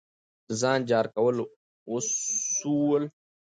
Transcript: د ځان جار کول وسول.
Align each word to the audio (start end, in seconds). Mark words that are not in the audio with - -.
د 0.47 0.49
ځان 0.61 0.79
جار 0.89 1.05
کول 1.15 1.35
وسول. 1.91 3.03